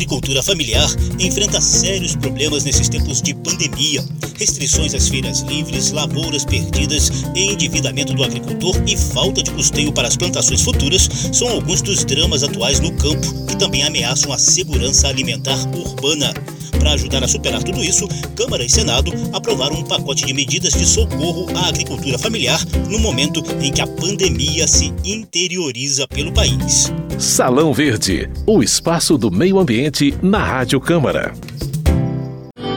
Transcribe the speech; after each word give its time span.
agricultura 0.00 0.42
familiar 0.42 0.88
enfrenta 1.18 1.60
sérios 1.60 2.16
problemas 2.16 2.64
nesses 2.64 2.88
tempos 2.88 3.20
de 3.20 3.34
pandemia. 3.34 4.02
Restrições 4.38 4.94
às 4.94 5.10
feiras 5.10 5.40
livres, 5.40 5.90
lavouras 5.90 6.42
perdidas, 6.42 7.10
endividamento 7.36 8.14
do 8.14 8.24
agricultor 8.24 8.74
e 8.86 8.96
falta 8.96 9.42
de 9.42 9.50
custeio 9.50 9.92
para 9.92 10.08
as 10.08 10.16
plantações 10.16 10.62
futuras 10.62 11.06
são 11.34 11.48
alguns 11.48 11.82
dos 11.82 12.02
dramas 12.02 12.42
atuais 12.42 12.80
no 12.80 12.92
campo 12.92 13.46
que 13.46 13.58
também 13.58 13.82
ameaçam 13.82 14.32
a 14.32 14.38
segurança 14.38 15.06
alimentar 15.06 15.58
urbana. 15.76 16.32
Para 16.78 16.92
ajudar 16.92 17.22
a 17.24 17.28
superar 17.28 17.62
tudo 17.62 17.82
isso, 17.82 18.06
Câmara 18.36 18.64
e 18.64 18.68
Senado 18.68 19.12
aprovaram 19.32 19.76
um 19.76 19.84
pacote 19.84 20.24
de 20.26 20.32
medidas 20.32 20.72
de 20.72 20.86
socorro 20.86 21.46
à 21.56 21.68
agricultura 21.68 22.18
familiar 22.18 22.60
no 22.88 22.98
momento 22.98 23.42
em 23.60 23.72
que 23.72 23.80
a 23.80 23.86
pandemia 23.86 24.66
se 24.66 24.92
interioriza 25.04 26.06
pelo 26.08 26.32
país. 26.32 26.92
Salão 27.18 27.72
Verde, 27.72 28.30
o 28.46 28.62
espaço 28.62 29.18
do 29.18 29.30
meio 29.30 29.58
ambiente 29.58 30.14
na 30.22 30.42
Rádio 30.42 30.80
Câmara. 30.80 31.34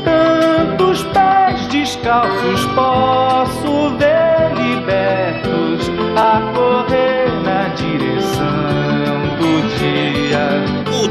Tantos 0.04 1.04
pés 1.14 1.68
descalços 1.70 2.66
posso 2.76 3.98
ver 3.98 4.54
libertos 4.56 5.90
a 6.18 6.54
correr 6.54 7.13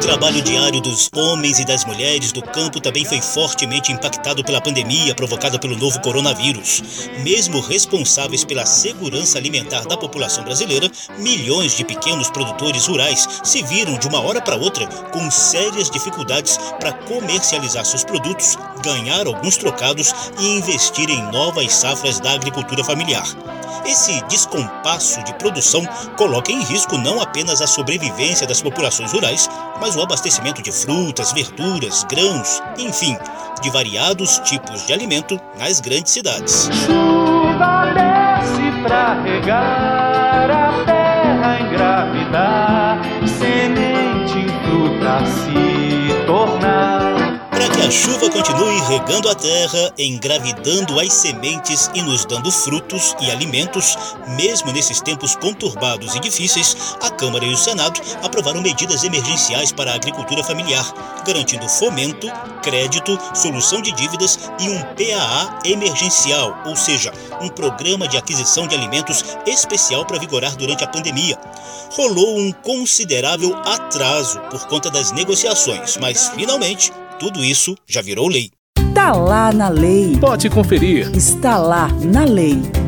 trabalho 0.03 0.43
diário 0.43 0.81
dos 0.81 1.09
homens 1.15 1.61
e 1.61 1.65
das 1.65 1.85
mulheres 1.85 2.33
do 2.33 2.43
campo 2.43 2.81
também 2.81 3.05
foi 3.05 3.21
fortemente 3.21 3.93
impactado 3.93 4.43
pela 4.43 4.61
pandemia 4.61 5.15
provocada 5.15 5.61
pelo 5.61 5.77
novo 5.77 6.01
coronavírus. 6.01 6.83
Mesmo 7.21 7.61
responsáveis 7.61 8.45
pela 8.45 8.67
segurança 8.67 9.39
alimentar 9.39 9.83
da 9.87 9.97
população 9.97 10.43
brasileira, 10.43 10.91
milhões 11.19 11.77
de 11.77 11.85
pequenos 11.85 12.29
produtores 12.31 12.87
rurais 12.87 13.29
se 13.45 13.63
viram 13.63 13.97
de 13.97 14.09
uma 14.09 14.21
hora 14.21 14.43
para 14.43 14.57
outra 14.57 14.89
com 15.13 15.31
sérias 15.31 15.89
dificuldades 15.89 16.59
para 16.81 16.93
comercializar 16.93 17.85
seus 17.85 18.03
produtos, 18.03 18.59
ganhar 18.83 19.29
alguns 19.29 19.57
trocados 19.57 20.13
e 20.41 20.59
investir 20.59 21.09
em 21.11 21.23
novas 21.31 21.73
safras 21.73 22.19
da 22.19 22.33
agricultura 22.33 22.83
familiar. 22.83 23.27
Esse 23.85 24.23
descompasso 24.27 25.23
de 25.25 25.35
produção 25.35 25.85
coloca 26.17 26.53
em 26.53 26.63
risco 26.63 26.97
não 26.97 27.21
apenas 27.21 27.61
a 27.61 27.67
sobrevivência 27.67 28.47
das 28.47 28.63
populações 28.63 29.13
rurais, 29.13 29.49
mas 29.81 29.92
o 29.97 30.03
abastecimento 30.03 30.63
de 30.63 30.73
frutas, 30.73 31.33
verduras, 31.33 32.05
grãos, 32.05 32.63
enfim, 32.79 33.17
de 33.63 33.71
variados 33.71 34.39
tipos 34.41 34.87
de 34.87 34.93
alimento 34.93 35.39
nas 35.59 35.81
grandes 35.81 36.13
cidades. 36.13 36.69
Chuva 36.87 37.93
desce 37.95 38.83
pra 38.83 39.21
regar 39.23 40.51
a 40.51 40.85
terra 40.85 41.61
engravidar, 41.61 43.01
semente 43.27 44.39
em 44.39 44.49
fruta 44.65 45.25
se 45.27 46.27
tornar. 46.27 47.12
Chuva 47.93 48.31
continue 48.31 48.81
regando 48.89 49.29
a 49.29 49.35
terra, 49.35 49.93
engravidando 49.99 50.99
as 50.99 51.13
sementes 51.13 51.91
e 51.95 52.01
nos 52.01 52.25
dando 52.25 52.51
frutos 52.51 53.15
e 53.21 53.31
alimentos, 53.31 53.99
mesmo 54.29 54.73
nesses 54.73 55.03
tempos 55.03 55.37
conturbados 55.37 56.15
e 56.15 56.21
difíceis, 56.21 56.75
a 57.03 57.11
Câmara 57.11 57.45
e 57.45 57.53
o 57.53 57.57
Senado 57.57 58.01
aprovaram 58.23 58.63
medidas 58.63 59.05
emergenciais 59.05 59.73
para 59.73 59.93
a 59.93 59.97
agricultura 59.97 60.43
familiar, 60.43 60.91
garantindo 61.27 61.69
fomento, 61.69 62.29
crédito, 62.63 63.19
solução 63.35 63.83
de 63.83 63.93
dívidas 63.93 64.39
e 64.59 64.71
um 64.71 64.81
PAA 64.81 65.59
emergencial, 65.67 66.63
ou 66.65 66.75
seja, 66.75 67.13
um 67.43 67.49
programa 67.51 68.09
de 68.09 68.17
aquisição 68.17 68.67
de 68.67 68.75
alimentos 68.75 69.23
especial 69.47 70.07
para 70.07 70.19
vigorar 70.19 70.57
durante 70.57 70.83
a 70.83 70.89
pandemia. 70.89 71.39
Rolou 71.91 72.39
um 72.39 72.53
considerável 72.53 73.55
atraso 73.67 74.41
por 74.51 74.67
conta 74.67 74.91
das 74.91 75.13
negociações, 75.13 75.99
mas 75.99 76.29
finalmente 76.29 76.91
tudo 77.23 77.45
isso 77.45 77.77
já 77.87 78.03
virou 78.03 78.27
lei. 78.27 78.51
Tá 78.93 79.13
lá 79.13 79.53
na 79.53 79.69
lei. 79.69 80.19
Pode 80.19 80.51
conferir. 80.51 81.09
Está 81.15 81.57
lá 81.57 81.87
na 82.03 82.25
lei. 82.25 82.82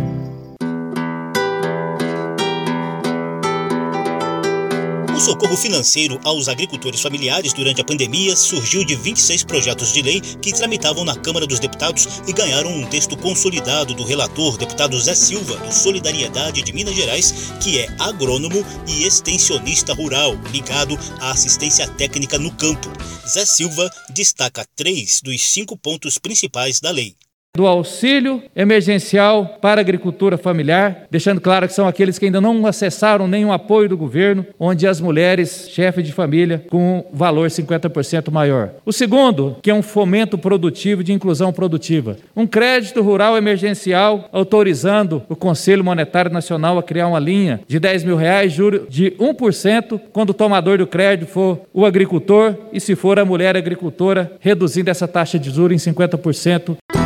Socorro 5.24 5.56
financeiro 5.56 6.20
aos 6.22 6.48
agricultores 6.48 7.00
familiares 7.00 7.54
durante 7.54 7.80
a 7.80 7.84
pandemia 7.84 8.36
surgiu 8.36 8.84
de 8.84 8.94
26 8.94 9.42
projetos 9.44 9.90
de 9.90 10.02
lei 10.02 10.20
que 10.20 10.52
tramitavam 10.52 11.02
na 11.02 11.16
Câmara 11.16 11.46
dos 11.46 11.58
Deputados 11.58 12.20
e 12.28 12.32
ganharam 12.34 12.70
um 12.70 12.84
texto 12.84 13.16
consolidado 13.16 13.94
do 13.94 14.04
relator, 14.04 14.58
deputado 14.58 15.00
Zé 15.00 15.14
Silva, 15.14 15.56
do 15.56 15.72
Solidariedade 15.72 16.60
de 16.60 16.74
Minas 16.74 16.94
Gerais, 16.94 17.32
que 17.58 17.78
é 17.78 17.88
agrônomo 17.98 18.62
e 18.86 19.04
extensionista 19.04 19.94
rural, 19.94 20.38
ligado 20.52 20.94
à 21.18 21.30
assistência 21.30 21.88
técnica 21.88 22.38
no 22.38 22.52
campo. 22.52 22.92
Zé 23.26 23.46
Silva 23.46 23.90
destaca 24.10 24.66
três 24.76 25.22
dos 25.24 25.40
cinco 25.40 25.74
pontos 25.74 26.18
principais 26.18 26.80
da 26.80 26.90
lei 26.90 27.16
do 27.56 27.68
auxílio 27.68 28.42
emergencial 28.56 29.58
para 29.60 29.80
a 29.80 29.82
agricultura 29.82 30.36
familiar, 30.36 31.06
deixando 31.08 31.40
claro 31.40 31.68
que 31.68 31.72
são 31.72 31.86
aqueles 31.86 32.18
que 32.18 32.24
ainda 32.24 32.40
não 32.40 32.66
acessaram 32.66 33.28
nenhum 33.28 33.52
apoio 33.52 33.88
do 33.88 33.96
governo, 33.96 34.44
onde 34.58 34.88
as 34.88 35.00
mulheres, 35.00 35.68
chefes 35.70 36.04
de 36.04 36.12
família, 36.12 36.64
com 36.68 37.06
valor 37.12 37.48
50% 37.48 38.32
maior. 38.32 38.70
O 38.84 38.92
segundo, 38.92 39.56
que 39.62 39.70
é 39.70 39.74
um 39.74 39.82
fomento 39.82 40.36
produtivo 40.36 41.04
de 41.04 41.12
inclusão 41.12 41.52
produtiva. 41.52 42.16
Um 42.34 42.44
crédito 42.44 43.00
rural 43.00 43.36
emergencial 43.36 44.28
autorizando 44.32 45.22
o 45.28 45.36
Conselho 45.36 45.84
Monetário 45.84 46.32
Nacional 46.32 46.76
a 46.76 46.82
criar 46.82 47.06
uma 47.06 47.20
linha 47.20 47.60
de 47.68 47.78
10 47.78 48.02
mil 48.02 48.16
reais, 48.16 48.52
juro 48.52 48.84
de 48.90 49.12
1%, 49.12 50.00
quando 50.12 50.30
o 50.30 50.34
tomador 50.34 50.78
do 50.78 50.88
crédito 50.88 51.28
for 51.28 51.60
o 51.72 51.86
agricultor 51.86 52.56
e 52.72 52.80
se 52.80 52.96
for 52.96 53.16
a 53.20 53.24
mulher 53.24 53.56
agricultora, 53.56 54.32
reduzindo 54.40 54.90
essa 54.90 55.06
taxa 55.06 55.38
de 55.38 55.50
juros 55.50 55.86
em 55.86 55.92
50%. 55.92 57.03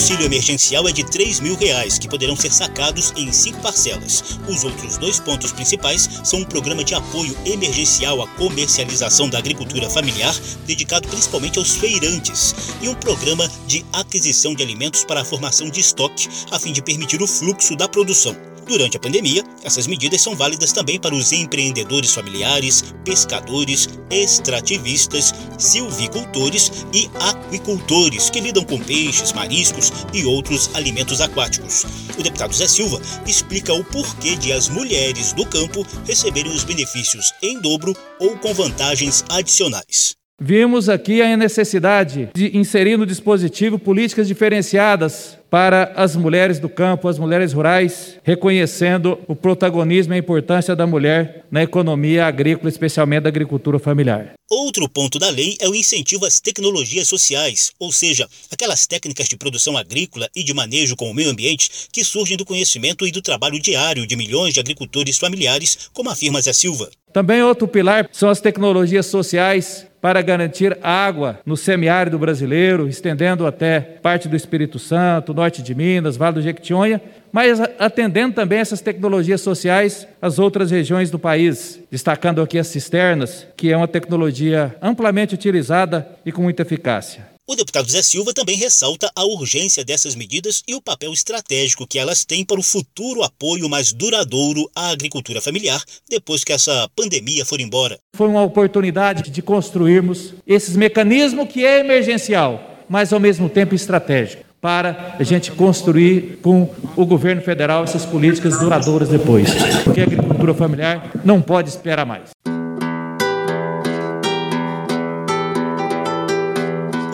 Auxílio 0.00 0.24
emergencial 0.24 0.88
é 0.88 0.92
de 0.92 1.04
3 1.04 1.40
mil 1.40 1.54
reais, 1.54 1.98
que 1.98 2.08
poderão 2.08 2.34
ser 2.34 2.50
sacados 2.50 3.12
em 3.18 3.30
cinco 3.30 3.60
parcelas. 3.60 4.40
Os 4.48 4.64
outros 4.64 4.96
dois 4.96 5.20
pontos 5.20 5.52
principais 5.52 6.08
são 6.24 6.38
um 6.38 6.44
programa 6.44 6.82
de 6.82 6.94
apoio 6.94 7.36
emergencial 7.44 8.22
à 8.22 8.26
comercialização 8.28 9.28
da 9.28 9.36
agricultura 9.36 9.90
familiar, 9.90 10.34
dedicado 10.64 11.06
principalmente 11.06 11.58
aos 11.58 11.72
feirantes, 11.72 12.54
e 12.80 12.88
um 12.88 12.94
programa 12.94 13.46
de 13.66 13.84
aquisição 13.92 14.54
de 14.54 14.62
alimentos 14.62 15.04
para 15.04 15.20
a 15.20 15.24
formação 15.24 15.68
de 15.68 15.80
estoque, 15.80 16.30
a 16.50 16.58
fim 16.58 16.72
de 16.72 16.80
permitir 16.80 17.20
o 17.20 17.26
fluxo 17.26 17.76
da 17.76 17.86
produção. 17.86 18.49
Durante 18.70 18.96
a 18.96 19.00
pandemia, 19.00 19.42
essas 19.64 19.88
medidas 19.88 20.20
são 20.20 20.36
válidas 20.36 20.70
também 20.70 20.96
para 20.96 21.12
os 21.12 21.32
empreendedores 21.32 22.14
familiares, 22.14 22.94
pescadores, 23.04 23.88
extrativistas, 24.08 25.34
silvicultores 25.58 26.86
e 26.94 27.10
aquicultores 27.18 28.30
que 28.30 28.38
lidam 28.38 28.62
com 28.62 28.78
peixes, 28.78 29.32
mariscos 29.32 29.92
e 30.14 30.24
outros 30.24 30.70
alimentos 30.72 31.20
aquáticos. 31.20 31.84
O 32.16 32.22
deputado 32.22 32.54
Zé 32.54 32.68
Silva 32.68 33.02
explica 33.26 33.74
o 33.74 33.82
porquê 33.82 34.36
de 34.36 34.52
as 34.52 34.68
mulheres 34.68 35.32
do 35.32 35.44
campo 35.44 35.84
receberem 36.06 36.52
os 36.52 36.62
benefícios 36.62 37.34
em 37.42 37.60
dobro 37.60 37.92
ou 38.20 38.38
com 38.38 38.54
vantagens 38.54 39.24
adicionais. 39.30 40.14
Vimos 40.40 40.88
aqui 40.88 41.20
a 41.20 41.36
necessidade 41.36 42.30
de 42.32 42.56
inserir 42.56 42.96
no 42.96 43.04
dispositivo 43.04 43.80
políticas 43.80 44.28
diferenciadas 44.28 45.39
para 45.50 45.92
as 45.96 46.14
mulheres 46.14 46.60
do 46.60 46.68
campo, 46.68 47.08
as 47.08 47.18
mulheres 47.18 47.52
rurais, 47.52 48.16
reconhecendo 48.22 49.18
o 49.26 49.34
protagonismo 49.34 50.14
e 50.14 50.16
a 50.16 50.18
importância 50.18 50.76
da 50.76 50.86
mulher 50.86 51.44
na 51.50 51.62
economia 51.62 52.26
agrícola, 52.26 52.68
especialmente 52.68 53.24
da 53.24 53.28
agricultura 53.28 53.78
familiar. 53.78 54.34
Outro 54.48 54.88
ponto 54.88 55.18
da 55.18 55.28
lei 55.28 55.56
é 55.60 55.68
o 55.68 55.74
incentivo 55.74 56.24
às 56.24 56.40
tecnologias 56.40 57.08
sociais, 57.08 57.72
ou 57.78 57.92
seja, 57.92 58.28
aquelas 58.50 58.86
técnicas 58.86 59.28
de 59.28 59.36
produção 59.36 59.76
agrícola 59.76 60.28
e 60.34 60.42
de 60.42 60.54
manejo 60.54 60.96
com 60.96 61.10
o 61.10 61.14
meio 61.14 61.30
ambiente 61.30 61.70
que 61.92 62.04
surgem 62.04 62.36
do 62.36 62.44
conhecimento 62.44 63.06
e 63.06 63.10
do 63.10 63.22
trabalho 63.22 63.60
diário 63.60 64.06
de 64.06 64.16
milhões 64.16 64.54
de 64.54 64.60
agricultores 64.60 65.18
familiares, 65.18 65.90
como 65.92 66.10
afirma 66.10 66.40
Zé 66.40 66.52
Silva. 66.52 66.90
Também 67.12 67.42
outro 67.42 67.66
pilar 67.66 68.08
são 68.12 68.28
as 68.28 68.40
tecnologias 68.40 69.06
sociais 69.06 69.89
para 70.00 70.22
garantir 70.22 70.78
água 70.82 71.38
no 71.44 71.56
semiárido 71.56 72.18
brasileiro, 72.18 72.88
estendendo 72.88 73.46
até 73.46 73.80
parte 73.80 74.28
do 74.28 74.36
Espírito 74.36 74.78
Santo, 74.78 75.34
norte 75.34 75.62
de 75.62 75.74
Minas, 75.74 76.16
Vale 76.16 76.36
do 76.36 76.42
Jequitinhonha, 76.42 77.00
mas 77.32 77.60
atendendo 77.78 78.34
também 78.34 78.58
essas 78.58 78.80
tecnologias 78.80 79.40
sociais 79.40 80.06
às 80.20 80.38
outras 80.38 80.70
regiões 80.70 81.10
do 81.10 81.18
país, 81.18 81.80
destacando 81.90 82.42
aqui 82.42 82.58
as 82.58 82.66
cisternas, 82.66 83.46
que 83.56 83.70
é 83.72 83.76
uma 83.76 83.88
tecnologia 83.88 84.74
amplamente 84.82 85.34
utilizada 85.34 86.08
e 86.24 86.32
com 86.32 86.42
muita 86.42 86.62
eficácia. 86.62 87.29
O 87.50 87.56
deputado 87.56 87.90
Zé 87.90 88.00
Silva 88.00 88.32
também 88.32 88.56
ressalta 88.56 89.10
a 89.12 89.24
urgência 89.24 89.84
dessas 89.84 90.14
medidas 90.14 90.62
e 90.68 90.74
o 90.76 90.80
papel 90.80 91.12
estratégico 91.12 91.84
que 91.84 91.98
elas 91.98 92.24
têm 92.24 92.44
para 92.44 92.60
o 92.60 92.62
futuro 92.62 93.24
apoio 93.24 93.68
mais 93.68 93.92
duradouro 93.92 94.70
à 94.72 94.90
agricultura 94.90 95.40
familiar 95.40 95.82
depois 96.08 96.44
que 96.44 96.52
essa 96.52 96.88
pandemia 96.94 97.44
for 97.44 97.60
embora. 97.60 97.98
Foi 98.14 98.28
uma 98.28 98.44
oportunidade 98.44 99.32
de 99.32 99.42
construirmos 99.42 100.32
esses 100.46 100.76
mecanismos 100.76 101.48
que 101.48 101.66
é 101.66 101.80
emergencial, 101.80 102.84
mas 102.88 103.12
ao 103.12 103.18
mesmo 103.18 103.48
tempo 103.48 103.74
estratégico 103.74 104.44
para 104.60 105.16
a 105.18 105.24
gente 105.24 105.50
construir 105.50 106.38
com 106.40 106.72
o 106.94 107.04
governo 107.04 107.42
federal 107.42 107.82
essas 107.82 108.06
políticas 108.06 108.60
duradouras 108.60 109.08
depois, 109.08 109.48
porque 109.82 110.02
a 110.02 110.04
agricultura 110.04 110.54
familiar 110.54 111.10
não 111.24 111.42
pode 111.42 111.68
esperar 111.68 112.06
mais. 112.06 112.30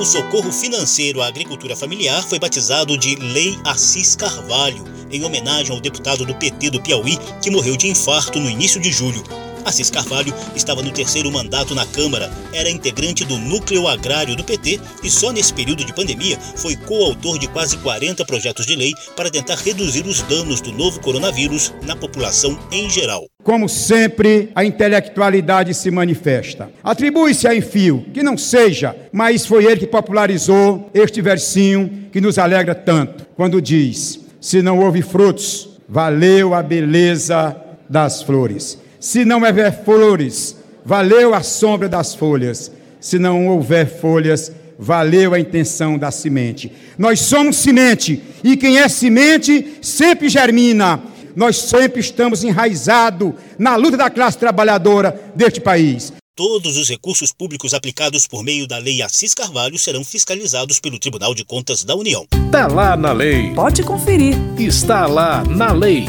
Socorro 0.07 0.53
financeiro 0.53 1.21
à 1.21 1.27
agricultura 1.27 1.75
familiar 1.75 2.23
foi 2.23 2.39
batizado 2.39 2.97
de 2.97 3.17
Lei 3.17 3.59
Assis 3.65 4.15
Carvalho, 4.15 4.85
em 5.11 5.25
homenagem 5.25 5.75
ao 5.75 5.81
deputado 5.81 6.25
do 6.25 6.35
PT 6.35 6.71
do 6.71 6.81
Piauí 6.81 7.19
que 7.43 7.51
morreu 7.51 7.77
de 7.77 7.89
infarto 7.89 8.39
no 8.39 8.49
início 8.49 8.81
de 8.81 8.93
julho. 8.93 9.23
Assis 9.65 9.91
Carvalho 9.91 10.33
estava 10.55 10.81
no 10.81 10.93
terceiro 10.93 11.31
mandato 11.33 11.75
na 11.75 11.85
Câmara, 11.85 12.33
era 12.53 12.71
integrante 12.71 13.25
do 13.25 13.37
núcleo 13.37 13.89
agrário 13.89 14.37
do 14.37 14.45
PT 14.45 14.81
e 15.03 15.11
só 15.11 15.33
nesse 15.33 15.53
período 15.53 15.85
de 15.85 15.93
pandemia 15.93 16.39
foi 16.55 16.77
coautor 16.77 17.37
de 17.37 17.49
quase 17.49 17.77
40 17.79 18.25
projetos 18.25 18.65
de 18.65 18.77
lei 18.77 18.95
para 19.17 19.31
tentar 19.31 19.57
reduzir 19.57 20.07
os 20.07 20.23
danos 20.23 20.61
do 20.61 20.71
novo 20.71 21.01
coronavírus 21.01 21.75
na 21.83 21.97
população 21.97 22.57
em 22.71 22.89
geral. 22.89 23.27
Como 23.47 23.69
sempre, 23.69 24.51
a 24.57 24.65
intelectualidade 24.65 25.73
se 25.73 25.89
manifesta. 25.89 26.69
Atribui-se 26.83 27.47
a 27.47 27.55
Enfio, 27.55 28.05
que 28.13 28.21
não 28.21 28.37
seja, 28.37 28.97
mas 29.13 29.47
foi 29.47 29.67
ele 29.67 29.77
que 29.77 29.87
popularizou 29.87 30.91
este 30.93 31.23
versinho 31.23 32.09
que 32.11 32.21
nos 32.21 32.41
alegra 32.41 32.75
tanto, 32.75 33.25
quando 33.37 33.63
diz: 33.63 34.19
Se 34.41 34.61
não 34.63 34.81
houve 34.81 35.01
frutos, 35.01 35.79
valeu 35.89 36.55
a 36.55 36.61
beleza 36.61 37.55
das 37.89 38.21
flores. 38.21 38.81
Se 38.99 39.25
não 39.25 39.41
houver 39.41 39.85
flores, 39.85 40.57
valeu 40.85 41.33
a 41.33 41.41
sombra 41.41 41.89
das 41.89 42.17
folhas. 42.17 42.73
Se 42.99 43.17
não 43.17 43.47
houver 43.47 43.87
folhas, 43.87 44.51
valeu 44.77 45.35
a 45.35 45.39
intenção 45.39 45.97
da 45.97 46.11
semente. 46.11 46.73
Nós 46.99 47.21
somos 47.21 47.55
semente, 47.55 48.21
e 48.43 48.57
quem 48.57 48.79
é 48.79 48.89
semente 48.89 49.79
sempre 49.81 50.29
germina. 50.29 51.01
Nós 51.37 51.59
sempre 51.59 52.01
estamos 52.01 52.43
enraizados 52.43 53.35
na 53.59 53.77
luta 53.77 53.99
da 53.99 54.09
classe 54.09 54.39
trabalhadora 54.39 55.33
deste 55.35 55.61
país. 55.61 56.15
Todos 56.35 56.79
os 56.79 56.89
recursos 56.89 57.31
públicos 57.31 57.75
aplicados 57.75 58.27
por 58.27 58.43
meio 58.43 58.67
da 58.67 58.79
Lei 58.79 59.03
Assis 59.03 59.35
Carvalho 59.35 59.79
serão 59.79 60.03
fiscalizados 60.03 60.81
pelo 60.81 60.99
Tribunal 60.99 61.35
de 61.35 61.45
Contas 61.45 61.85
da 61.85 61.95
União. 61.95 62.27
Está 62.47 62.67
lá 62.67 62.97
na 62.97 63.13
lei. 63.13 63.53
Pode 63.55 63.83
conferir. 63.83 64.35
Está 64.59 65.07
lá 65.07 65.45
na 65.45 65.73
lei. 65.73 66.07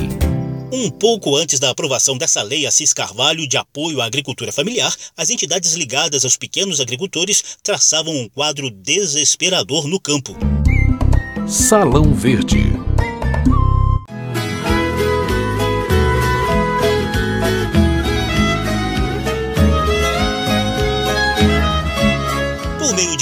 Um 0.72 0.90
pouco 0.90 1.36
antes 1.36 1.60
da 1.60 1.70
aprovação 1.70 2.18
dessa 2.18 2.42
lei 2.42 2.66
Assis 2.66 2.94
Carvalho 2.94 3.48
de 3.48 3.58
apoio 3.58 4.02
à 4.02 4.06
agricultura 4.06 4.52
familiar, 4.52 4.94
as 5.16 5.30
entidades 5.30 5.74
ligadas 5.74 6.24
aos 6.24 6.38
pequenos 6.38 6.80
agricultores 6.80 7.58
traçavam 7.62 8.14
um 8.16 8.30
quadro 8.30 8.70
desesperador 8.70 9.88
no 9.88 10.00
campo. 10.00 10.36
Salão 11.48 12.14
Verde. 12.14 12.88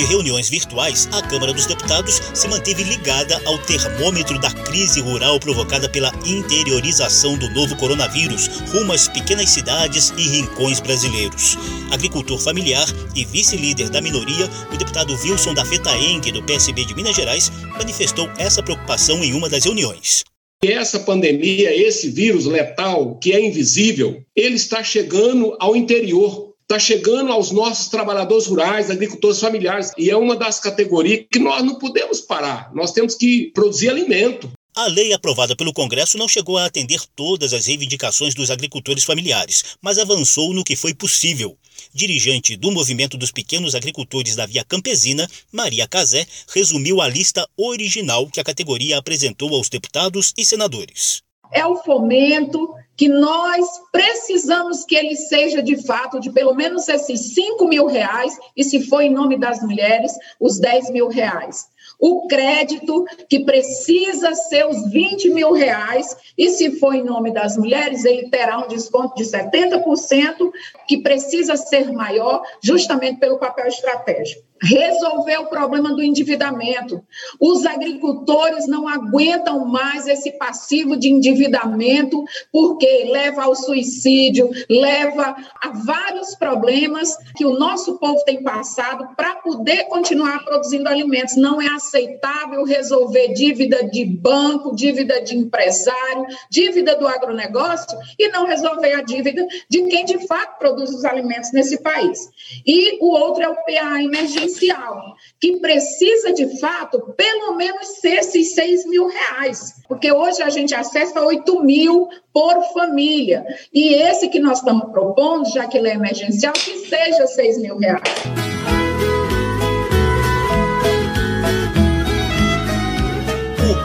Reuniões 0.06 0.50
virtuais, 0.50 1.08
a 1.12 1.22
Câmara 1.22 1.54
dos 1.54 1.66
Deputados 1.66 2.22
se 2.34 2.48
manteve 2.48 2.84
ligada 2.84 3.42
ao 3.46 3.58
termômetro 3.60 4.40
da 4.40 4.52
crise 4.52 5.02
rural 5.02 5.40
provocada 5.40 5.90
pela 5.90 6.12
interiorização 6.26 7.38
do 7.38 7.50
novo 7.50 7.76
coronavírus 7.76 8.48
rumo 8.72 8.94
às 8.94 9.08
pequenas 9.08 9.50
cidades 9.50 10.14
e 10.18 10.28
rincões 10.30 10.80
brasileiros. 10.80 11.58
Agricultor 11.92 12.40
familiar 12.40 12.88
e 13.16 13.26
vice-líder 13.26 13.90
da 13.90 14.02
minoria, 14.02 14.50
o 14.72 14.78
deputado 14.78 15.14
Wilson 15.14 15.54
da 15.54 15.66
Fetaengue, 15.66 16.32
do 16.32 16.44
PSB 16.44 16.86
de 16.86 16.96
Minas 16.96 17.16
Gerais, 17.16 17.52
manifestou 17.78 18.30
essa 18.38 18.64
preocupação 18.64 19.24
em 19.24 19.34
uma 19.34 19.50
das 19.50 19.66
reuniões. 19.66 20.24
Essa 20.64 21.00
pandemia, 21.00 21.76
esse 21.76 22.10
vírus 22.10 22.46
letal 22.46 23.20
que 23.20 23.32
é 23.34 23.40
invisível, 23.40 24.22
ele 24.36 24.56
está 24.56 24.84
chegando 24.84 25.56
ao 25.60 25.76
interior 25.76 26.45
está 26.66 26.80
chegando 26.80 27.32
aos 27.32 27.52
nossos 27.52 27.88
trabalhadores 27.90 28.48
rurais, 28.48 28.90
agricultores 28.90 29.40
familiares, 29.40 29.92
e 29.98 30.10
é 30.10 30.18
uma 30.18 30.36
das 30.36 30.60
categorias 30.60 31.26
que 31.32 31.38
nós 31.38 31.64
não 31.64 31.76
podemos 31.76 32.22
parar. 32.22 32.72
Nós 32.74 32.92
temos 32.92 33.16
que 33.16 33.52
produzir 33.54 33.90
alimento. 33.90 34.52
A 34.76 34.88
lei 34.88 35.14
aprovada 35.14 35.56
pelo 35.56 35.72
Congresso 35.72 36.18
não 36.18 36.28
chegou 36.28 36.58
a 36.58 36.66
atender 36.66 37.00
todas 37.16 37.54
as 37.54 37.68
reivindicações 37.68 38.36
dos 38.36 38.52
agricultores 38.52 39.06
familiares, 39.06 39.78
mas 39.82 39.98
avançou 39.98 40.54
no 40.54 40.66
que 40.66 40.76
foi 40.76 40.94
possível. 40.94 41.56
Dirigente 41.94 42.58
do 42.58 42.72
Movimento 42.72 43.16
dos 43.16 43.32
Pequenos 43.32 43.74
Agricultores 43.74 44.36
da 44.36 44.46
Via 44.46 44.66
Campesina, 44.66 45.30
Maria 45.52 45.88
Cazé, 45.88 46.26
resumiu 46.54 47.00
a 47.00 47.08
lista 47.08 47.48
original 47.56 48.28
que 48.28 48.40
a 48.40 48.44
categoria 48.44 48.98
apresentou 48.98 49.56
aos 49.56 49.70
deputados 49.70 50.34
e 50.36 50.44
senadores. 50.44 51.22
É 51.54 51.66
o 51.66 51.78
fomento 51.78 52.74
que 52.96 53.08
nós 53.08 53.66
precisamos 53.92 54.86
que 54.86 54.96
ele 54.96 55.16
seja 55.16 55.62
de 55.62 55.78
fato 55.86 56.20
de 56.20 56.32
pelo 56.32 56.54
menos 56.54 56.88
esses 56.88 57.34
5 57.34 57.68
mil 57.68 57.86
reais, 57.86 58.38
e 58.56 58.64
se 58.64 58.82
for 58.88 59.02
em 59.02 59.12
nome 59.12 59.38
das 59.38 59.62
mulheres, 59.62 60.14
os 60.40 60.60
10 60.60 60.92
mil 60.92 61.08
reais. 61.08 61.68
O 62.00 62.28
crédito, 62.28 63.06
que 63.30 63.42
precisa 63.42 64.34
ser 64.34 64.66
os 64.66 64.90
20 64.92 65.30
mil 65.30 65.54
reais, 65.54 66.16
e 66.38 66.50
se 66.50 66.80
for 66.80 66.94
em 66.94 67.04
nome 67.04 67.32
das 67.32 67.58
mulheres, 67.58 68.06
ele 68.06 68.30
terá 68.30 68.60
um 68.60 68.68
desconto 68.68 69.16
de 69.16 69.24
70%, 69.24 70.52
que 70.88 70.98
precisa 70.98 71.56
ser 71.56 71.92
maior, 71.92 72.42
justamente 72.62 73.20
pelo 73.20 73.38
papel 73.38 73.68
estratégico 73.68 74.44
resolver 74.62 75.38
o 75.38 75.48
problema 75.48 75.94
do 75.94 76.02
endividamento. 76.02 77.04
Os 77.40 77.66
agricultores 77.66 78.68
não 78.68 78.88
aguentam 78.88 79.66
mais 79.66 80.08
esse 80.08 80.32
passivo 80.32 80.98
de 80.98 81.10
endividamento, 81.10 82.24
porque 82.52 83.06
leva 83.12 83.44
ao 83.44 83.56
suicídio, 83.56 84.50
leva 84.70 85.36
a 85.62 85.70
vários 85.70 86.36
problemas 86.36 87.16
que 87.36 87.46
o 87.46 87.58
nosso 87.58 87.98
povo 87.98 88.24
tem 88.26 88.42
passado 88.44 89.16
para 89.16 89.36
poder 89.36 89.86
continuar 89.86 90.44
produzindo 90.46 90.88
alimentos. 90.88 91.36
Não 91.36 91.62
é 91.62 91.68
aceitável 91.68 92.64
resolver 92.64 93.34
dívida 93.34 93.84
de 93.90 94.06
banco, 94.06 94.76
dívida 94.76 95.22
de 95.22 95.38
empresário, 95.38 96.26
dívida 96.50 96.96
do 96.96 97.08
agronegócio 97.08 97.98
e 98.18 98.30
não 98.30 98.46
resolver 98.46 98.94
a 98.94 99.02
dívida 99.02 99.46
de 99.70 99.84
quem 99.84 100.06
de 100.06 100.26
fato 100.28 100.58
produz 100.58 100.90
os 100.92 101.06
alimentos 101.06 101.52
nesse 101.52 101.82
país. 101.82 102.30
E 102.66 102.98
o 103.02 103.12
outro 103.12 103.44
é 103.44 103.50
o 103.50 103.56
PA 103.56 104.02
emergencial 104.46 105.16
que 105.40 105.60
precisa, 105.60 106.34
de 106.34 106.60
fato, 106.60 107.14
pelo 107.16 107.56
menos 107.56 107.88
ser 108.00 108.20
esses 108.20 108.54
6 108.54 108.88
mil 108.88 109.08
reais, 109.08 109.76
porque 109.88 110.12
hoje 110.12 110.42
a 110.42 110.50
gente 110.50 110.74
acessa 110.74 111.22
8 111.22 111.64
mil 111.64 112.08
por 112.34 112.62
família. 112.74 113.46
E 113.74 113.94
esse 113.94 114.30
que 114.30 114.40
nós 114.40 114.60
estamos 114.60 114.92
propondo, 114.92 115.50
já 115.50 115.68
que 115.68 115.78
ele 115.78 115.90
é 115.90 115.94
emergencial, 115.94 116.54
que 116.54 116.88
seja 116.88 117.28
6 117.28 117.58
mil 117.60 117.78
reais. 117.78 118.45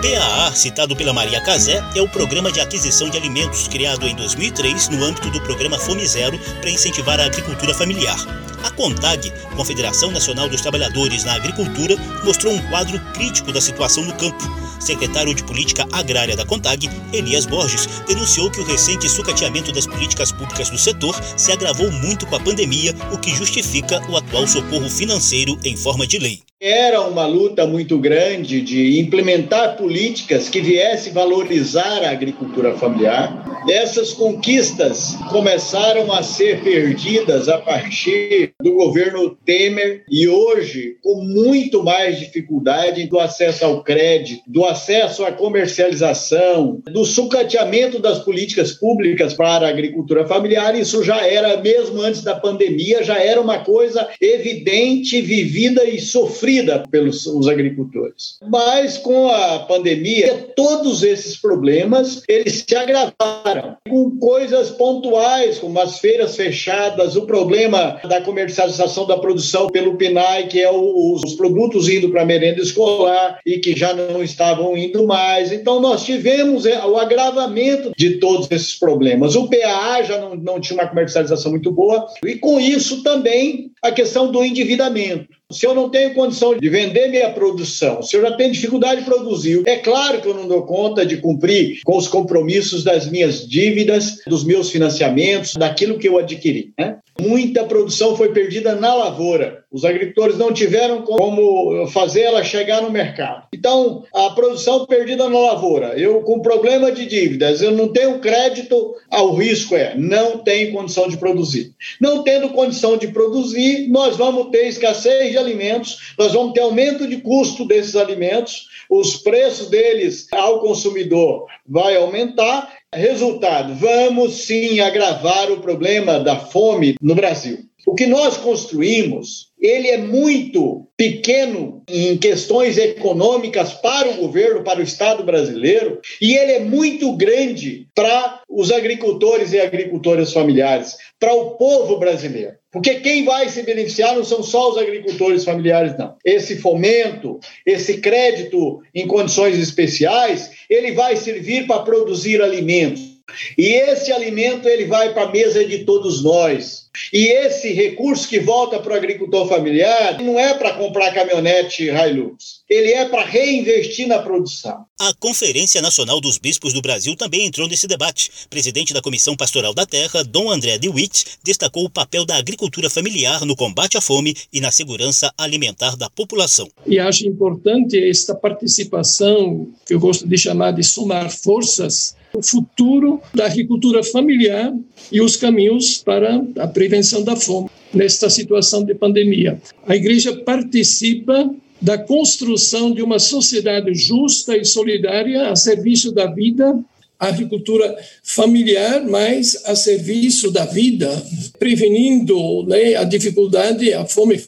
PAA, 0.01 0.55
citado 0.55 0.97
pela 0.97 1.13
Maria 1.13 1.43
Cazé, 1.43 1.85
é 1.95 2.01
o 2.01 2.09
Programa 2.09 2.51
de 2.51 2.59
Aquisição 2.59 3.11
de 3.11 3.19
Alimentos, 3.19 3.69
criado 3.69 4.07
em 4.07 4.15
2003 4.17 4.89
no 4.89 5.05
âmbito 5.05 5.31
do 5.31 5.43
Programa 5.43 5.79
Fome 5.79 6.07
Zero 6.07 6.39
para 6.59 6.71
incentivar 6.71 7.21
a 7.21 7.27
agricultura 7.27 7.75
familiar. 7.75 8.19
A 8.65 8.71
CONTAG, 8.71 9.31
Confederação 9.55 10.11
Nacional 10.11 10.49
dos 10.49 10.63
Trabalhadores 10.63 11.25
na 11.25 11.35
Agricultura, 11.35 11.97
mostrou 12.25 12.55
um 12.55 12.71
quadro 12.71 12.99
crítico 13.13 13.53
da 13.53 13.61
situação 13.61 14.03
no 14.03 14.15
campo. 14.15 14.43
Secretário 14.81 15.35
de 15.35 15.45
Política 15.45 15.87
Agrária 15.93 16.35
da 16.35 16.47
CONTAG, 16.47 16.89
Elias 17.13 17.45
Borges, 17.45 17.87
denunciou 18.07 18.51
que 18.51 18.61
o 18.61 18.65
recente 18.65 19.07
sucateamento 19.07 19.71
das 19.71 19.87
políticas 19.87 20.33
públicas 20.33 20.71
do 20.71 20.79
setor 20.79 21.15
se 21.37 21.53
agravou 21.53 21.93
muito 21.93 22.27
com 22.27 22.37
a 22.37 22.41
pandemia, 22.41 22.95
o 23.13 23.19
que 23.19 23.35
justifica 23.35 24.01
o 24.09 24.17
atual 24.17 24.47
socorro 24.47 24.89
financeiro 24.89 25.59
em 25.63 25.77
forma 25.77 26.07
de 26.07 26.19
lei. 26.19 26.50
Era 26.63 27.01
uma 27.01 27.25
luta 27.25 27.67
muito 27.67 27.97
grande 27.97 28.61
de 28.61 29.01
implementar 29.01 29.79
políticas 29.79 30.51
que 30.51 30.61
viessem 30.61 31.11
valorizar 31.11 32.05
a 32.05 32.11
agricultura 32.11 32.75
familiar. 32.75 33.65
Essas 33.67 34.13
conquistas 34.13 35.17
começaram 35.31 36.13
a 36.13 36.23
ser 36.23 36.63
perdidas 36.63 37.49
a 37.49 37.57
partir 37.57 38.53
do 38.61 38.75
governo 38.75 39.39
Temer 39.43 40.05
e 40.11 40.29
hoje, 40.29 40.99
com 41.03 41.23
muito 41.25 41.83
mais 41.83 42.19
dificuldade 42.19 43.07
do 43.07 43.19
acesso 43.19 43.65
ao 43.65 43.83
crédito, 43.83 44.43
do 44.47 44.67
acesso 44.67 45.25
à 45.25 45.33
comercialização, 45.33 46.83
do 46.93 47.07
sucateamento 47.07 47.99
das 47.99 48.19
políticas 48.19 48.73
públicas 48.73 49.33
para 49.33 49.67
a 49.67 49.71
agricultura 49.71 50.27
familiar, 50.27 50.79
isso 50.79 51.03
já 51.03 51.27
era, 51.27 51.59
mesmo 51.59 52.03
antes 52.03 52.23
da 52.23 52.35
pandemia, 52.35 53.03
já 53.03 53.19
era 53.19 53.41
uma 53.41 53.61
coisa 53.61 54.09
evidente, 54.21 55.23
vivida 55.23 55.85
e 55.85 55.99
sofrida 55.99 56.50
sofrida 56.51 56.83
pelos 56.91 57.27
os 57.27 57.49
agricultores. 57.49 58.39
Mas 58.49 58.99
com 58.99 59.29
a 59.29 59.61
pandemia, 59.61 60.49
todos 60.57 61.03
esses 61.03 61.37
problemas 61.37 62.23
eles 62.29 62.65
se 62.67 62.77
agravaram 62.77 63.77
com 63.89 64.19
coisas 64.19 64.71
pontuais, 64.71 65.59
como 65.59 65.79
as 65.81 65.99
feiras 65.99 66.37
fechadas, 66.37 67.17
o 67.17 67.27
problema 67.27 68.01
da 68.09 68.21
comercialização 68.21 69.07
da 69.07 69.17
produção 69.17 69.69
pelo 69.69 69.97
PNAE, 69.97 70.49
que 70.49 70.61
é 70.61 70.71
o, 70.71 71.15
os 71.15 71.35
produtos 71.35 71.89
indo 71.89 72.11
para 72.11 72.23
a 72.23 72.27
merenda 72.27 72.61
escolar 72.61 73.39
e 73.47 73.59
que 73.59 73.77
já 73.77 73.95
não 73.95 74.23
estavam 74.23 74.77
indo 74.77 75.07
mais. 75.07 75.53
Então 75.53 75.81
nós 75.81 76.05
tivemos 76.05 76.67
é, 76.67 76.85
o 76.85 76.97
agravamento 76.97 77.93
de 77.97 78.19
todos 78.19 78.51
esses 78.51 78.79
problemas. 78.79 79.37
O 79.37 79.49
PAA 79.49 80.03
já 80.03 80.19
não, 80.19 80.35
não 80.35 80.61
tinha 80.61 80.81
uma 80.81 80.89
comercialização 80.89 81.51
muito 81.51 81.71
boa 81.71 82.07
e 82.25 82.37
com 82.37 82.59
isso 82.59 83.03
também 83.03 83.71
a 83.83 83.93
questão 83.93 84.31
do 84.31 84.45
endividamento. 84.45 85.40
Se 85.51 85.67
eu 85.67 85.75
não 85.75 85.89
tenho 85.89 86.15
condição 86.15 86.57
de 86.57 86.69
vender 86.69 87.09
minha 87.09 87.31
produção, 87.31 88.03
se 88.03 88.17
eu 88.17 88.23
já 88.23 88.33
tenho 88.37 88.53
dificuldade 88.53 89.01
de 89.01 89.07
produzir, 89.07 89.63
é 89.67 89.79
claro 89.79 90.21
que 90.21 90.29
eu 90.29 90.35
não 90.35 90.47
dou 90.47 90.63
conta 90.63 91.05
de 91.05 91.17
cumprir 91.17 91.81
com 91.85 91.97
os 91.97 92.07
compromissos 92.07 92.85
das 92.85 93.11
minhas 93.11 93.49
dívidas, 93.49 94.19
dos 94.27 94.45
meus 94.45 94.71
financiamentos, 94.71 95.55
daquilo 95.55 95.99
que 95.99 96.09
eu 96.09 96.19
adquiri. 96.19 96.73
Né? 96.79 96.99
Muita 97.21 97.65
produção 97.65 98.17
foi 98.17 98.33
perdida 98.33 98.77
na 98.77 98.95
lavoura. 98.95 99.60
Os 99.71 99.85
agricultores 99.85 100.37
não 100.37 100.53
tiveram 100.53 101.03
como 101.03 101.87
fazer 101.89 102.23
ela 102.23 102.43
chegar 102.43 102.83
no 102.83 102.91
mercado. 102.91 103.47
Então, 103.55 104.05
a 104.13 104.31
produção 104.31 104.85
perdida 104.85 105.29
na 105.29 105.39
lavoura, 105.39 105.99
eu 105.99 106.23
com 106.23 106.41
problema 106.41 106.91
de 106.91 107.07
dívidas, 107.07 107.63
eu 107.63 107.71
não 107.71 107.89
tenho 107.89 108.19
crédito, 108.19 108.97
o 109.13 109.33
risco 109.35 109.77
é 109.77 109.95
não 109.97 110.39
tem 110.39 110.73
condição 110.73 111.09
de 111.09 111.17
produzir. 111.17 111.73
Não 112.01 112.23
tendo 112.23 112.51
condição 112.51 112.97
de 112.97 113.09
produzir, 113.09 113.89
nós 113.89 114.17
vamos 114.17 114.51
ter 114.51 114.67
escassez 114.67 115.31
de 115.31 115.39
alimentos, 115.39 116.15
nós 116.19 116.33
vamos 116.33 116.53
ter 116.53 116.61
aumento 116.61 117.07
de 117.07 117.19
custo 117.19 117.65
desses 117.65 117.95
alimentos, 117.95 118.69
os 118.91 119.17
preços 119.17 119.69
deles 119.69 120.27
ao 120.33 120.61
consumidor 120.61 121.47
vai 121.67 121.97
aumentar 121.97 122.81
Resultado: 122.93 123.73
vamos 123.77 124.33
sim 124.47 124.81
agravar 124.81 125.51
o 125.53 125.61
problema 125.61 126.19
da 126.19 126.37
fome 126.37 126.97
no 127.01 127.15
Brasil. 127.15 127.59
O 127.87 127.95
que 127.95 128.07
nós 128.07 128.37
construímos, 128.37 129.50
ele 129.61 129.89
é 129.89 129.99
muito 129.99 130.87
pequeno 130.97 131.83
em 131.89 132.17
questões 132.17 132.79
econômicas 132.79 133.73
para 133.75 134.11
o 134.11 134.17
governo, 134.17 134.63
para 134.63 134.81
o 134.81 134.83
Estado 134.83 135.23
brasileiro, 135.23 136.01
e 136.21 136.35
ele 136.35 136.53
é 136.53 136.61
muito 136.61 137.17
grande 137.17 137.87
para 137.95 138.43
os 138.49 138.71
agricultores 138.71 139.53
e 139.53 139.61
agricultoras 139.61 140.33
familiares, 140.33 140.97
para 141.19 141.35
o 141.35 141.53
povo 141.53 141.99
brasileiro. 141.99 142.55
Porque 142.73 143.01
quem 143.01 143.25
vai 143.25 143.49
se 143.49 143.63
beneficiar 143.63 144.15
não 144.15 144.25
são 144.25 144.43
só 144.43 144.71
os 144.71 144.79
agricultores 144.79 145.45
familiares, 145.45 145.99
não. 145.99 146.15
Esse 146.25 146.57
fomento, 146.57 147.41
esse 147.67 147.99
crédito 147.99 148.81
em 148.95 149.07
condições 149.07 149.59
especiais, 149.59 150.51
ele 150.69 150.93
vai 150.93 151.17
servir 151.17 151.67
para 151.67 151.83
produzir 151.83 152.41
alimentos. 152.41 153.11
E 153.57 153.67
esse 153.67 154.13
alimento 154.13 154.69
ele 154.69 154.85
vai 154.85 155.13
para 155.13 155.25
a 155.25 155.33
mesa 155.33 155.65
de 155.65 155.85
todos 155.85 156.23
nós. 156.23 156.90
E 157.13 157.29
esse 157.29 157.73
recurso 157.73 158.29
que 158.29 158.41
volta 158.41 158.81
para 158.81 158.93
o 158.93 158.97
agricultor 158.97 159.49
familiar 159.49 160.21
não 160.21 160.39
é 160.39 160.55
para 160.55 160.75
comprar 160.75 161.13
caminhonete 161.13 161.85
Hilux, 161.85 162.61
ele 162.69 162.93
é 162.93 163.09
para 163.09 163.25
reinvestir 163.25 164.09
na 164.09 164.19
produção. 164.19 164.85
A 164.99 165.15
Conferência 165.15 165.81
Nacional 165.81 166.21
dos 166.21 166.39
Bispos 166.39 166.73
do 166.73 166.83
Brasil 166.83 167.17
também 167.17 167.47
entrou 167.47 167.69
nesse 167.69 167.87
debate. 167.87 168.31
Presidente 168.51 168.93
da 168.93 169.01
Comissão 169.01 169.37
Pastoral 169.37 169.73
da 169.73 169.87
Terra, 169.87 170.25
Dom 170.25 170.51
André 170.51 170.79
de 170.79 170.89
Witt, 170.89 171.39
destacou 171.45 171.85
o 171.85 171.91
papel 171.91 172.25
da 172.25 172.37
agricultura 172.37 172.91
familiar 172.91 173.45
no 173.45 173.57
combate 173.57 173.97
à 173.97 174.01
fome 174.01 174.35
e 174.53 174.61
na 174.61 174.71
segurança 174.71 175.33
alimentar 175.39 175.97
da 175.97 176.11
população. 176.11 176.69
E 176.87 176.99
acho 176.99 177.27
importante 177.27 177.99
esta 177.99 178.35
participação, 178.35 179.69
que 179.87 179.95
eu 179.95 180.01
gosto 180.01 180.27
de 180.27 180.37
chamar 180.37 180.73
de 180.73 180.83
somar 180.83 181.31
forças, 181.31 182.15
o 182.33 182.43
futuro 182.43 183.21
da 183.35 183.47
agricultura 183.47 184.03
familiar 184.03 184.73
e 185.11 185.21
os 185.21 185.37
caminhos 185.37 185.99
para 185.99 186.43
a 186.59 186.67
prevenção 186.81 187.23
da 187.23 187.37
fome 187.37 187.69
nesta 187.93 188.31
situação 188.31 188.83
de 188.83 188.95
pandemia. 188.95 189.61
A 189.87 189.95
igreja 189.95 190.35
participa 190.35 191.55
da 191.79 191.99
construção 191.99 192.95
de 192.95 193.03
uma 193.03 193.19
sociedade 193.19 193.93
justa 193.93 194.57
e 194.57 194.65
solidária 194.65 195.51
a 195.51 195.57
serviço 195.57 196.11
da 196.11 196.25
vida, 196.25 196.75
a 197.19 197.27
agricultura 197.27 197.95
familiar, 198.25 199.05
mas 199.07 199.63
a 199.67 199.77
serviço 199.77 200.51
da 200.51 200.65
vida, 200.65 201.23
prevenindo 201.59 202.65
né, 202.67 202.95
a 202.95 203.05
dificuldade, 203.05 203.93
a 203.93 204.07
fome. 204.07 204.41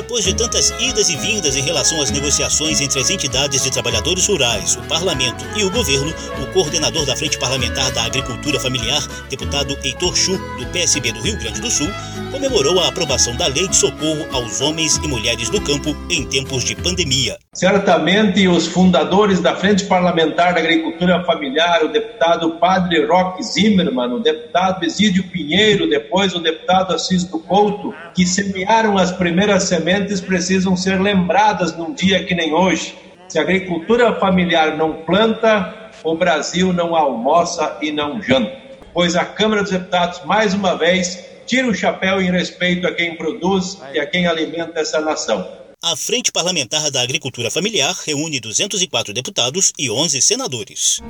Depois 0.00 0.24
de 0.24 0.32
tantas 0.32 0.70
idas 0.80 1.10
e 1.10 1.16
vindas 1.16 1.56
em 1.56 1.60
relação 1.60 2.00
às 2.00 2.10
negociações 2.10 2.80
entre 2.80 2.98
as 2.98 3.10
entidades 3.10 3.62
de 3.62 3.70
trabalhadores 3.70 4.26
rurais, 4.26 4.74
o 4.76 4.82
parlamento 4.84 5.44
e 5.54 5.62
o 5.62 5.70
governo, 5.70 6.10
o 6.42 6.46
coordenador 6.54 7.04
da 7.04 7.14
Frente 7.14 7.38
Parlamentar 7.38 7.92
da 7.92 8.04
Agricultura 8.04 8.58
Familiar, 8.58 9.06
deputado 9.28 9.78
Heitor 9.84 10.16
Chu, 10.16 10.38
do 10.56 10.66
PSB 10.72 11.12
do 11.12 11.20
Rio 11.20 11.38
Grande 11.38 11.60
do 11.60 11.70
Sul, 11.70 11.88
comemorou 12.32 12.80
a 12.80 12.88
aprovação 12.88 13.36
da 13.36 13.46
Lei 13.46 13.68
de 13.68 13.76
Socorro 13.76 14.26
aos 14.32 14.62
Homens 14.62 14.96
e 14.96 15.06
Mulheres 15.06 15.50
do 15.50 15.60
Campo 15.60 15.94
em 16.08 16.24
tempos 16.24 16.64
de 16.64 16.74
pandemia. 16.74 17.38
Certamente, 17.52 18.46
os 18.46 18.68
fundadores 18.68 19.40
da 19.40 19.56
Frente 19.56 19.84
Parlamentar 19.86 20.54
da 20.54 20.60
Agricultura 20.60 21.24
Familiar, 21.24 21.82
o 21.82 21.88
deputado 21.88 22.52
Padre 22.60 23.04
Roque 23.04 23.42
Zimmermann, 23.42 24.12
o 24.12 24.20
deputado 24.20 24.84
Exídio 24.84 25.24
Pinheiro, 25.24 25.90
depois 25.90 26.32
o 26.32 26.38
deputado 26.38 26.94
Assis 26.94 27.24
do 27.24 27.40
Couto, 27.40 27.92
que 28.14 28.24
semearam 28.24 28.96
as 28.96 29.10
primeiras 29.10 29.64
sementes 29.64 30.20
precisam 30.20 30.76
ser 30.76 31.00
lembradas 31.00 31.76
num 31.76 31.92
dia 31.92 32.22
que 32.22 32.36
nem 32.36 32.54
hoje. 32.54 32.96
Se 33.28 33.36
a 33.36 33.42
agricultura 33.42 34.14
familiar 34.14 34.76
não 34.76 35.02
planta, 35.02 35.90
o 36.04 36.14
Brasil 36.14 36.72
não 36.72 36.94
almoça 36.94 37.78
e 37.82 37.90
não 37.90 38.22
janta. 38.22 38.56
Pois 38.94 39.16
a 39.16 39.24
Câmara 39.24 39.62
dos 39.62 39.72
Deputados, 39.72 40.22
mais 40.24 40.54
uma 40.54 40.76
vez, 40.76 41.28
tira 41.46 41.66
o 41.66 41.74
chapéu 41.74 42.22
em 42.22 42.30
respeito 42.30 42.86
a 42.86 42.94
quem 42.94 43.16
produz 43.16 43.82
e 43.92 43.98
a 43.98 44.06
quem 44.06 44.28
alimenta 44.28 44.78
essa 44.78 45.00
nação. 45.00 45.59
A 45.82 45.96
Frente 45.96 46.30
Parlamentar 46.30 46.90
da 46.90 47.00
Agricultura 47.00 47.50
Familiar 47.50 47.98
reúne 48.04 48.38
204 48.38 49.14
deputados 49.14 49.72
e 49.78 49.90
11 49.90 50.20
senadores. 50.20 51.00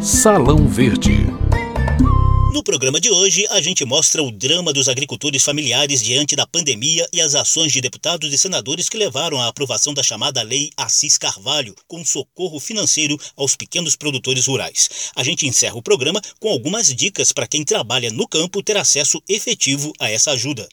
Salão 0.00 0.68
Verde. 0.68 1.26
No 2.52 2.62
programa 2.62 3.00
de 3.00 3.10
hoje, 3.10 3.44
a 3.50 3.60
gente 3.60 3.84
mostra 3.84 4.22
o 4.22 4.30
drama 4.30 4.72
dos 4.72 4.88
agricultores 4.88 5.42
familiares 5.42 6.00
diante 6.00 6.36
da 6.36 6.46
pandemia 6.46 7.08
e 7.12 7.20
as 7.20 7.34
ações 7.34 7.72
de 7.72 7.80
deputados 7.80 8.32
e 8.32 8.38
senadores 8.38 8.88
que 8.88 8.96
levaram 8.96 9.40
à 9.40 9.48
aprovação 9.48 9.92
da 9.92 10.02
chamada 10.02 10.42
Lei 10.42 10.70
Assis 10.76 11.18
Carvalho, 11.18 11.74
com 11.88 12.04
socorro 12.04 12.60
financeiro 12.60 13.18
aos 13.36 13.56
pequenos 13.56 13.96
produtores 13.96 14.46
rurais. 14.46 15.10
A 15.16 15.24
gente 15.24 15.44
encerra 15.44 15.74
o 15.74 15.82
programa 15.82 16.22
com 16.38 16.50
algumas 16.50 16.94
dicas 16.94 17.32
para 17.32 17.48
quem 17.48 17.64
trabalha 17.64 18.12
no 18.12 18.28
campo 18.28 18.62
ter 18.62 18.76
acesso 18.76 19.20
efetivo 19.28 19.92
a 19.98 20.08
essa 20.08 20.30
ajuda. 20.30 20.68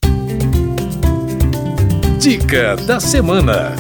Dica 2.23 2.77
da 2.77 3.01
semana. 3.01 3.75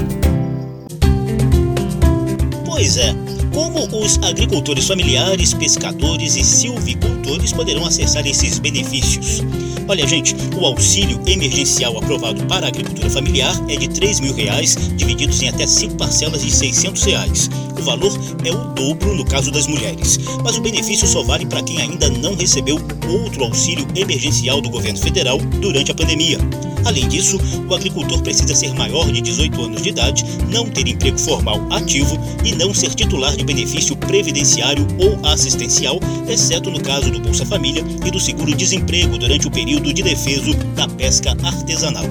Pois 2.65 2.97
é. 2.97 3.15
Como 3.53 3.85
os 4.03 4.17
agricultores 4.21 4.85
familiares, 4.85 5.53
pescadores 5.53 6.35
e 6.35 6.43
silvicultores 6.43 7.53
poderão 7.53 7.85
acessar 7.85 8.27
esses 8.27 8.59
benefícios? 8.59 9.41
Olha, 9.87 10.05
gente, 10.05 10.35
o 10.59 10.65
auxílio 10.65 11.21
emergencial 11.25 11.97
aprovado 11.97 12.45
para 12.47 12.65
a 12.65 12.67
agricultura 12.67 13.09
familiar 13.09 13.55
é 13.69 13.77
de 13.77 13.85
R$ 13.85 14.21
mil 14.21 14.35
reais, 14.35 14.75
divididos 14.97 15.41
em 15.41 15.47
até 15.47 15.65
cinco 15.65 15.95
parcelas 15.95 16.43
de 16.43 16.51
600 16.51 17.01
reais. 17.03 17.49
O 17.83 17.85
valor 17.85 18.17
é 18.45 18.49
o 18.49 18.73
dobro 18.73 19.13
no 19.13 19.25
caso 19.25 19.51
das 19.51 19.67
mulheres, 19.67 20.17
mas 20.41 20.57
o 20.57 20.61
benefício 20.61 21.05
só 21.05 21.21
vale 21.21 21.45
para 21.45 21.61
quem 21.61 21.81
ainda 21.81 22.09
não 22.09 22.33
recebeu 22.33 22.79
outro 23.09 23.43
auxílio 23.43 23.85
emergencial 23.93 24.61
do 24.61 24.69
governo 24.69 24.97
federal 24.97 25.37
durante 25.59 25.91
a 25.91 25.93
pandemia. 25.93 26.37
Além 26.85 27.09
disso, 27.09 27.37
o 27.69 27.75
agricultor 27.75 28.21
precisa 28.21 28.55
ser 28.55 28.73
maior 28.73 29.11
de 29.11 29.19
18 29.19 29.61
anos 29.61 29.81
de 29.81 29.89
idade, 29.89 30.23
não 30.49 30.69
ter 30.69 30.87
emprego 30.87 31.19
formal 31.19 31.59
ativo 31.71 32.17
e 32.45 32.53
não 32.53 32.73
ser 32.73 32.95
titular 32.95 33.35
de 33.35 33.43
benefício 33.43 33.97
previdenciário 33.97 34.87
ou 34.97 35.19
assistencial, 35.27 35.99
exceto 36.29 36.71
no 36.71 36.81
caso 36.81 37.11
do 37.11 37.19
Bolsa 37.19 37.45
Família 37.45 37.83
e 38.05 38.09
do 38.09 38.19
seguro-desemprego 38.19 39.17
durante 39.17 39.45
o 39.45 39.51
período 39.51 39.93
de 39.93 40.01
defeso 40.01 40.53
da 40.73 40.87
pesca 40.87 41.35
artesanal. 41.43 42.05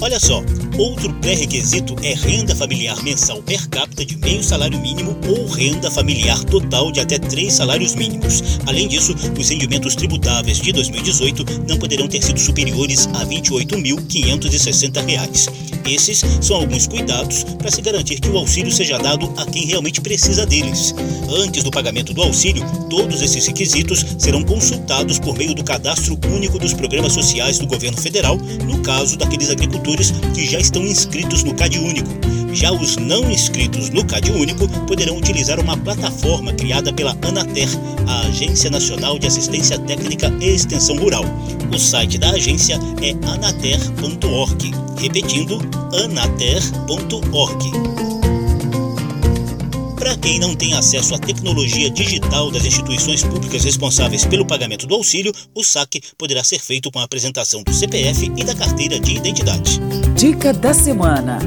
Olha 0.00 0.18
só, 0.18 0.42
outro 0.78 1.12
pré-requisito 1.14 1.96
é 2.02 2.14
renda 2.14 2.54
familiar 2.54 3.02
mensal 3.02 3.42
per 3.42 3.66
capita 3.68 4.04
de 4.04 4.16
meio 4.16 4.42
salário 4.42 4.78
mínimo 4.80 5.16
ou 5.28 5.46
renda 5.46 5.90
familiar 5.90 6.42
total 6.44 6.92
de 6.92 7.00
até 7.00 7.18
três 7.18 7.54
salários 7.54 7.94
mínimos. 7.94 8.42
Além 8.66 8.88
disso, 8.88 9.14
os 9.38 9.48
rendimentos 9.48 9.94
tributáveis 9.94 10.58
de 10.58 10.72
2018 10.72 11.44
não 11.68 11.78
poderão 11.78 12.08
ter 12.08 12.22
sido 12.22 12.40
superiores 12.40 13.08
a 13.14 13.20
R$ 13.20 13.40
28.560. 13.40 15.74
Esses 15.86 16.24
são 16.40 16.56
alguns 16.56 16.86
cuidados 16.86 17.44
para 17.44 17.70
se 17.70 17.82
garantir 17.82 18.18
que 18.18 18.28
o 18.28 18.38
auxílio 18.38 18.72
seja 18.72 18.98
dado 18.98 19.30
a 19.36 19.44
quem 19.44 19.66
realmente 19.66 20.00
precisa 20.00 20.46
deles. 20.46 20.94
Antes 21.28 21.62
do 21.62 21.70
pagamento 21.70 22.14
do 22.14 22.22
auxílio, 22.22 22.64
todos 22.88 23.20
esses 23.20 23.46
requisitos 23.46 24.04
serão 24.18 24.42
consultados 24.42 25.18
por 25.18 25.36
meio 25.36 25.54
do 25.54 25.62
Cadastro 25.62 26.18
Único 26.32 26.58
dos 26.58 26.72
Programas 26.72 27.12
Sociais 27.12 27.58
do 27.58 27.66
Governo 27.66 28.00
Federal, 28.00 28.38
no 28.64 28.82
caso 28.82 29.18
daqueles 29.18 29.50
agricultores 29.50 30.10
que 30.34 30.46
já 30.46 30.58
estão 30.64 30.82
inscritos 30.82 31.44
no 31.44 31.54
CAD 31.54 31.78
Único. 31.78 32.08
Já 32.52 32.72
os 32.72 32.96
não 32.96 33.30
inscritos 33.30 33.90
no 33.90 34.04
CAD 34.04 34.32
Único 34.32 34.66
poderão 34.86 35.16
utilizar 35.16 35.60
uma 35.60 35.76
plataforma 35.76 36.52
criada 36.54 36.92
pela 36.92 37.16
Anater, 37.22 37.68
a 38.06 38.28
Agência 38.28 38.70
Nacional 38.70 39.18
de 39.18 39.26
Assistência 39.26 39.78
Técnica 39.78 40.32
e 40.40 40.50
Extensão 40.50 40.96
Rural. 40.96 41.24
O 41.72 41.78
site 41.78 42.16
da 42.16 42.30
agência 42.30 42.78
é 43.02 43.10
anater.org. 43.28 44.72
Repetindo, 44.98 45.58
anater.org. 45.92 48.23
Para 50.04 50.18
quem 50.18 50.38
não 50.38 50.54
tem 50.54 50.74
acesso 50.74 51.14
à 51.14 51.18
tecnologia 51.18 51.88
digital 51.88 52.50
das 52.50 52.66
instituições 52.66 53.24
públicas 53.24 53.64
responsáveis 53.64 54.26
pelo 54.26 54.46
pagamento 54.46 54.86
do 54.86 54.94
auxílio, 54.94 55.32
o 55.54 55.64
saque 55.64 55.98
poderá 56.18 56.44
ser 56.44 56.58
feito 56.58 56.92
com 56.92 56.98
a 56.98 57.04
apresentação 57.04 57.62
do 57.62 57.72
CPF 57.72 58.30
e 58.36 58.44
da 58.44 58.54
carteira 58.54 59.00
de 59.00 59.14
identidade. 59.14 59.80
Dica 60.14 60.52
da 60.52 60.74
semana. 60.74 61.38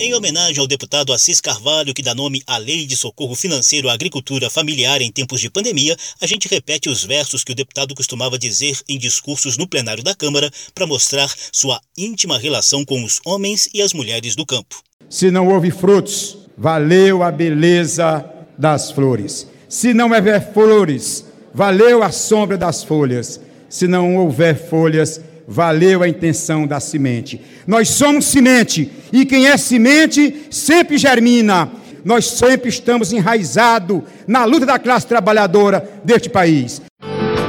Em 0.00 0.14
homenagem 0.14 0.60
ao 0.60 0.66
deputado 0.66 1.12
Assis 1.12 1.42
Carvalho, 1.42 1.92
que 1.92 2.02
dá 2.02 2.14
nome 2.14 2.42
à 2.46 2.56
Lei 2.56 2.86
de 2.86 2.96
Socorro 2.96 3.34
Financeiro 3.34 3.90
à 3.90 3.92
Agricultura 3.92 4.48
Familiar 4.48 5.02
em 5.02 5.12
tempos 5.12 5.38
de 5.38 5.50
pandemia, 5.50 5.94
a 6.22 6.26
gente 6.26 6.48
repete 6.48 6.88
os 6.88 7.04
versos 7.04 7.44
que 7.44 7.52
o 7.52 7.54
deputado 7.54 7.94
costumava 7.94 8.38
dizer 8.38 8.80
em 8.88 8.96
discursos 8.96 9.58
no 9.58 9.68
plenário 9.68 10.02
da 10.02 10.14
Câmara 10.14 10.50
para 10.74 10.86
mostrar 10.86 11.30
sua 11.52 11.78
íntima 11.98 12.38
relação 12.38 12.82
com 12.82 13.04
os 13.04 13.20
homens 13.26 13.68
e 13.74 13.82
as 13.82 13.92
mulheres 13.92 14.34
do 14.34 14.46
campo. 14.46 14.82
Se 15.10 15.30
não 15.30 15.48
houve 15.48 15.70
frutos, 15.70 16.47
valeu 16.58 17.22
a 17.22 17.30
beleza 17.30 18.24
das 18.58 18.90
flores. 18.90 19.46
Se 19.68 19.94
não 19.94 20.10
houver 20.10 20.52
flores, 20.52 21.24
valeu 21.54 22.02
a 22.02 22.10
sombra 22.10 22.58
das 22.58 22.82
folhas. 22.82 23.40
Se 23.68 23.86
não 23.86 24.16
houver 24.16 24.56
folhas, 24.56 25.20
valeu 25.46 26.02
a 26.02 26.08
intenção 26.08 26.66
da 26.66 26.80
semente. 26.80 27.40
Nós 27.66 27.90
somos 27.90 28.24
semente, 28.24 28.90
e 29.12 29.24
quem 29.24 29.46
é 29.46 29.56
semente 29.56 30.46
sempre 30.50 30.98
germina. 30.98 31.70
Nós 32.04 32.26
sempre 32.26 32.70
estamos 32.70 33.12
enraizados 33.12 34.02
na 34.26 34.44
luta 34.44 34.66
da 34.66 34.78
classe 34.78 35.06
trabalhadora 35.06 35.88
deste 36.04 36.30
país. 36.30 36.80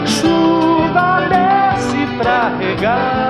Chuva 0.05 1.27
desce 1.29 1.97
regar 2.59 3.28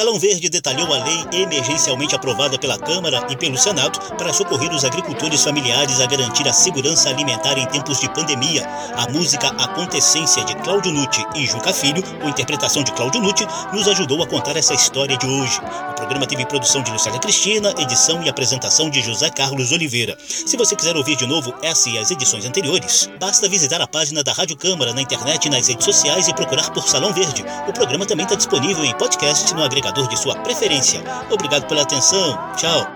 Salão 0.00 0.09
Verde 0.20 0.50
detalhou 0.50 0.92
a 0.92 1.02
lei 1.02 1.24
emergencialmente 1.32 2.14
aprovada 2.14 2.58
pela 2.58 2.76
Câmara 2.76 3.26
e 3.30 3.36
pelo 3.36 3.56
Senado 3.56 3.98
para 4.16 4.34
socorrer 4.34 4.70
os 4.70 4.84
agricultores 4.84 5.42
familiares 5.42 5.98
a 5.98 6.04
garantir 6.04 6.46
a 6.46 6.52
segurança 6.52 7.08
alimentar 7.08 7.56
em 7.56 7.64
tempos 7.64 7.98
de 7.98 8.08
pandemia. 8.10 8.68
A 8.96 9.10
música 9.10 9.48
Acontecência 9.48 10.44
de 10.44 10.54
Cláudio 10.56 10.92
Nutti 10.92 11.24
e 11.34 11.46
Juca 11.46 11.72
Filho, 11.72 12.02
com 12.20 12.28
interpretação 12.28 12.82
de 12.82 12.92
Cláudio 12.92 13.22
Nutti, 13.22 13.46
nos 13.72 13.88
ajudou 13.88 14.22
a 14.22 14.26
contar 14.26 14.58
essa 14.58 14.74
história 14.74 15.16
de 15.16 15.26
hoje. 15.26 15.58
O 15.90 15.94
programa 15.94 16.26
teve 16.26 16.44
produção 16.44 16.82
de 16.82 16.90
Lucélia 16.90 17.18
Cristina, 17.18 17.72
edição 17.78 18.22
e 18.22 18.28
apresentação 18.28 18.90
de 18.90 19.00
José 19.00 19.30
Carlos 19.30 19.72
Oliveira. 19.72 20.18
Se 20.20 20.54
você 20.54 20.76
quiser 20.76 20.96
ouvir 20.96 21.16
de 21.16 21.26
novo 21.26 21.54
essa 21.62 21.88
e 21.88 21.96
as 21.96 22.10
edições 22.10 22.44
anteriores, 22.44 23.08
basta 23.18 23.48
visitar 23.48 23.80
a 23.80 23.86
página 23.86 24.22
da 24.22 24.34
Rádio 24.34 24.56
Câmara 24.56 24.92
na 24.92 25.00
internet 25.00 25.46
e 25.46 25.50
nas 25.50 25.66
redes 25.66 25.86
sociais 25.86 26.28
e 26.28 26.34
procurar 26.34 26.70
por 26.72 26.86
Salão 26.86 27.14
Verde. 27.14 27.42
O 27.66 27.72
programa 27.72 28.04
também 28.04 28.24
está 28.24 28.36
disponível 28.36 28.84
em 28.84 28.94
podcast 28.98 29.54
no 29.54 29.64
agregador 29.64 30.09
de 30.10 30.18
sua 30.18 30.34
preferência. 30.36 31.02
Obrigado 31.30 31.66
pela 31.66 31.82
atenção. 31.82 32.38
Tchau. 32.56 32.86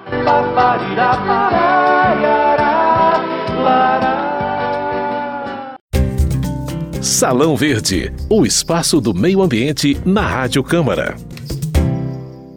Salão 7.01 7.57
Verde, 7.57 8.13
o 8.29 8.45
espaço 8.45 9.01
do 9.01 9.15
meio 9.15 9.41
ambiente 9.41 9.97
na 10.05 10.23
Rádio 10.23 10.63
Câmara. 10.63 11.17